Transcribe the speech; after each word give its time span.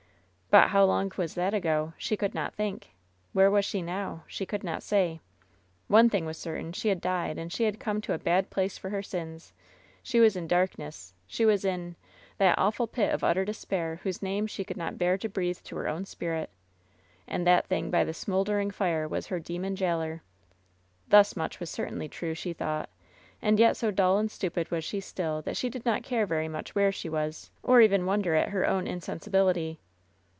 But 0.53 0.67
how 0.67 0.83
long 0.83 1.13
was 1.15 1.35
that 1.35 1.53
ago? 1.53 1.93
She 1.97 2.17
could 2.17 2.33
not 2.33 2.53
think. 2.53 2.89
Where 3.31 3.49
was 3.49 3.63
she 3.63 3.81
now? 3.81 4.25
She 4.27 4.45
could 4.45 4.65
not 4.65 4.83
say. 4.83 5.05
Only 5.11 5.19
one 5.87 6.09
thing 6.09 6.25
was 6.25 6.37
certain. 6.37 6.73
She 6.73 6.89
had 6.89 6.99
died, 6.99 7.37
and 7.37 7.53
she 7.53 7.63
had 7.63 7.79
come 7.79 8.01
to 8.01 8.11
a 8.13 8.17
bad 8.19 8.49
place 8.49 8.77
for 8.77 8.89
her 8.89 9.01
sins. 9.01 9.53
She 10.03 10.19
was 10.19 10.35
in 10.35 10.47
darkness. 10.47 11.13
She 11.25 11.45
was 11.45 11.63
in— 11.63 11.95
^that 12.41 12.55
awful 12.57 12.85
pit 12.85 13.13
of 13.13 13.23
utter 13.23 13.45
despair 13.45 14.01
whose 14.03 14.21
name 14.21 14.45
she 14.45 14.65
could 14.65 14.75
not 14.75 14.97
bear 14.97 15.17
to 15.19 15.29
breathe 15.29 15.59
to 15.63 15.77
her 15.77 15.87
own' 15.87 16.03
spirit. 16.03 16.49
And 17.29 17.47
that 17.47 17.67
thing 17.67 17.89
by 17.89 18.03
the 18.03 18.13
smoldering 18.13 18.71
fire 18.71 19.07
was 19.07 19.27
her 19.27 19.39
demon 19.39 19.77
jailer 19.77 20.15
I 20.21 20.21
Thus 21.07 21.37
much 21.37 21.61
was 21.61 21.69
certainly 21.69 22.09
true, 22.09 22.33
she 22.33 22.51
thought. 22.51 22.89
And 23.41 23.57
yet 23.57 23.77
so 23.77 23.89
dull 23.89 24.17
and 24.17 24.29
stupid 24.29 24.69
was 24.69 24.83
she 24.83 24.99
still 24.99 25.41
that 25.43 25.55
she 25.55 25.69
did 25.69 25.85
not 25.85 26.03
care 26.03 26.25
very 26.25 26.49
much 26.49 26.75
where 26.75 26.91
she 26.91 27.07
was, 27.07 27.51
or 27.63 27.79
even 27.79 28.05
wonder 28.05 28.35
at 28.35 28.49
her 28.49 28.67
own 28.67 28.85
insensibility. 28.85 29.79